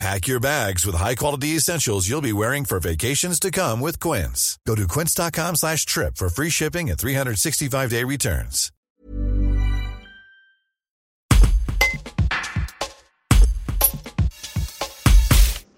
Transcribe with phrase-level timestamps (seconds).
[0.00, 4.58] Pack your bags with high-quality essentials you'll be wearing for vacations to come with Quince.
[4.66, 8.70] Go to quince.com slash trip for free shipping and 365-day returns.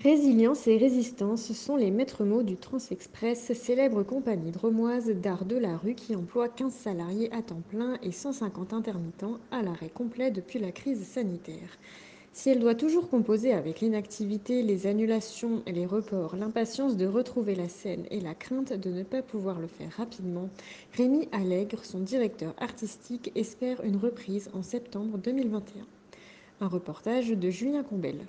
[0.07, 5.77] Résilience et résistance sont les maîtres mots du Transexpress, célèbre compagnie dromoise d'art de la
[5.77, 10.61] rue qui emploie 15 salariés à temps plein et 150 intermittents à l'arrêt complet depuis
[10.61, 11.77] la crise sanitaire.
[12.37, 17.71] Si elle doit toujours composer avec l'inactivité, les annulations les reports, l'impatience de retrouver la
[17.71, 20.51] scène et la crainte de ne pas pouvoir le faire rapidement,
[20.99, 25.87] Rémi Allègre, son directeur artistique, espère une reprise en septembre 2021.
[26.61, 28.27] Un reportage de Julien Combel.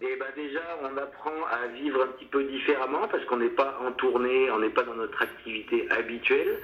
[0.00, 3.76] Et ben déjà, on apprend à vivre un petit peu différemment parce qu'on n'est pas
[3.84, 6.60] en tournée, on n'est pas dans notre activité habituelle.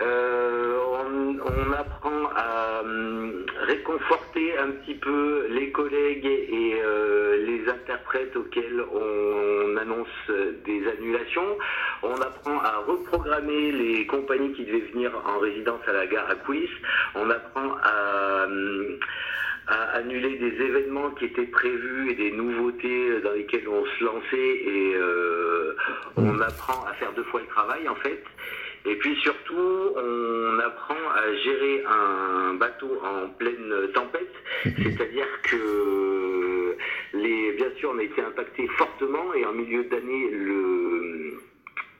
[0.00, 8.36] Euh, on, apprend à hum, réconforter un petit peu les collègues et euh, les interprètes
[8.36, 10.30] auxquels on annonce
[10.64, 11.58] des annulations.
[12.02, 16.34] On apprend à reprogrammer les compagnies qui devaient venir en résidence à la gare à
[16.36, 16.70] Coulis.
[17.14, 18.44] On apprend à...
[18.46, 18.98] Hum,
[19.68, 24.36] à annuler des événements qui étaient prévus et des nouveautés dans lesquelles on se lançait
[24.36, 25.76] et euh,
[26.16, 28.22] on apprend à faire deux fois le travail en fait.
[28.84, 36.76] Et puis surtout, on apprend à gérer un bateau en pleine tempête, c'est-à-dire que
[37.14, 41.34] les, bien sûr, on a été impacté fortement et en milieu d'année, le,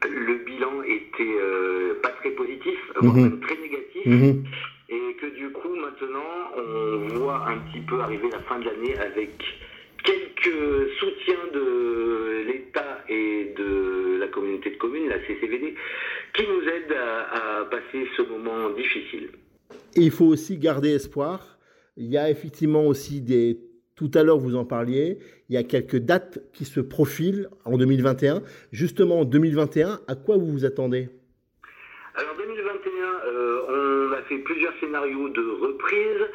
[0.08, 3.22] le bilan était euh, pas très positif, voire mhm.
[3.22, 4.06] même très négatif.
[4.06, 4.44] Mhm
[4.92, 8.96] et que du coup maintenant on voit un petit peu arriver la fin de l'année
[8.98, 9.30] avec
[10.04, 15.74] quelques soutiens de l'État et de la communauté de communes, la CCVD,
[16.34, 16.96] qui nous aident
[17.32, 19.30] à, passer ce moment difficile.
[19.96, 21.58] il faut aussi garder espoir.
[21.96, 23.58] Il y a effectivement aussi des...
[23.94, 27.76] Tout à l'heure, vous en parliez, il y a quelques dates qui se profilent en
[27.76, 28.42] 2021.
[28.72, 31.08] Justement, en 2021, à quoi vous vous attendez?
[32.14, 32.92] Alors 2021,
[33.26, 36.26] euh, on a fait plusieurs scénarios de reprise.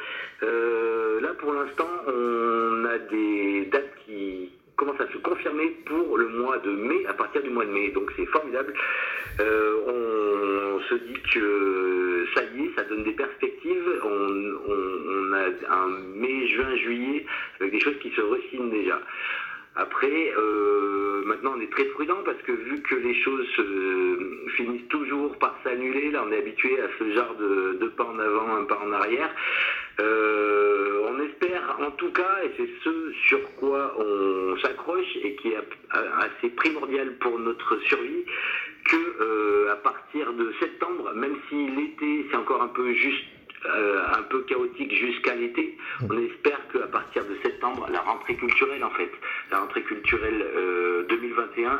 [0.42, 6.28] Euh, là pour l'instant, on a des dates qui commencent à se confirmer pour le
[6.28, 7.90] mois de mai, à partir du mois de mai.
[7.90, 8.72] Donc c'est formidable.
[9.40, 9.77] Euh,
[10.88, 14.00] se dit que ça y est, ça donne des perspectives.
[14.04, 17.24] On, a un mai, juin, juillet
[17.60, 19.00] avec des choses qui se ressinent déjà.
[19.76, 23.46] Après, euh, maintenant on est très prudent parce que vu que les choses
[24.56, 28.56] finissent toujours par s'annuler, là on est habitué à ce genre de, pas en avant,
[28.56, 29.30] un pas en arrière.
[30.00, 35.48] Euh, on espère en tout cas, et c'est ce sur quoi on s'accroche et qui
[35.48, 35.58] est
[35.90, 38.24] assez primordial pour notre survie,
[38.84, 43.24] que euh, à partir de septembre, même si l'été c'est encore un peu juste
[43.66, 45.76] euh, un peu chaotique jusqu'à l'été.
[46.08, 49.10] On espère qu'à partir de septembre, la rentrée culturelle, en fait,
[49.50, 50.46] la rentrée culturelle
[51.08, 51.76] 2021 euh,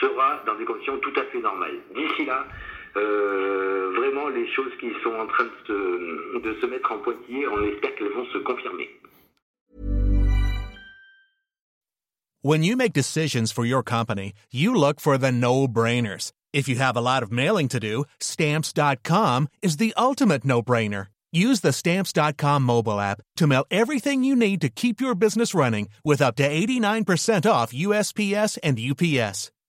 [0.00, 1.78] sera dans des conditions tout à fait normales.
[1.94, 2.46] D'ici là,
[4.40, 8.14] les choses qui sont en train de, de se mettre en pointillé, on espère qu'elles
[8.14, 8.88] vont se confirmer.
[12.42, 16.32] When you make decisions for your company, you look for the no-brainers.
[16.54, 21.08] If you have a lot of mailing to do, stamps.com is the ultimate no-brainer.
[21.32, 25.88] Use the Stamps.com mobile app to mail everything you need to keep your business running
[26.04, 29.52] with up to 89% off USPS and UPS.